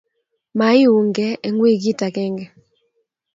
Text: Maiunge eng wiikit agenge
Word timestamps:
Maiunge 0.57 1.27
eng 1.45 1.57
wiikit 1.63 1.99
agenge 2.07 2.45